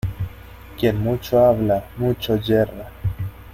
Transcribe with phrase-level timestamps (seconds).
[0.79, 2.89] Quien mucho habla, mucho yerra.